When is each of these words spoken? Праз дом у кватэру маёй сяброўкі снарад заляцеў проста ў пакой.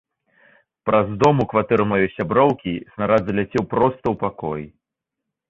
Праз 0.89 1.07
дом 1.23 1.43
у 1.45 1.45
кватэру 1.51 1.85
маёй 1.91 2.09
сяброўкі 2.15 2.73
снарад 2.95 3.21
заляцеў 3.29 3.63
проста 3.75 4.03
ў 4.03 4.15
пакой. 4.25 4.61